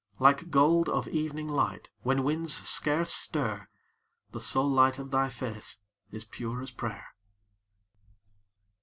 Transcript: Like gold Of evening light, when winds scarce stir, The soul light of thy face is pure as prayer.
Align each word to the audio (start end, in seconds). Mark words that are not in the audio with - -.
Like 0.17 0.49
gold 0.49 0.89
Of 0.89 1.07
evening 1.09 1.47
light, 1.47 1.91
when 2.01 2.23
winds 2.23 2.53
scarce 2.67 3.13
stir, 3.13 3.67
The 4.31 4.39
soul 4.39 4.67
light 4.67 4.97
of 4.97 5.11
thy 5.11 5.29
face 5.29 5.77
is 6.09 6.25
pure 6.25 6.59
as 6.59 6.71
prayer. 6.71 7.09